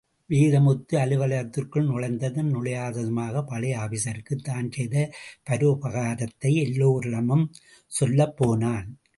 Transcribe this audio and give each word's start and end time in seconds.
வேதமுத்து, 0.29 0.93
அலுவலகத்திற்குள் 0.95 1.85
நுழைந்ததும் 1.85 2.49
நுழையாததுமாக 2.53 3.43
பழைய 3.43 3.79
ஆபீஸருக்கு 3.79 4.35
தான் 4.41 4.69
செய்த 4.69 4.95
பரோபகாரத்தை 5.49 6.53
எல்லோரிடமும் 6.63 7.45
சொல்லப்போனான். 7.91 8.87